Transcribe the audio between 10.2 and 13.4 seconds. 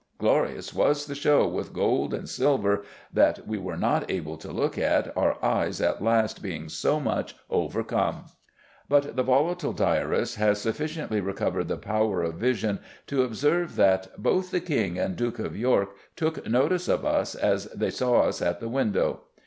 has sufficiently recovered the power of vision to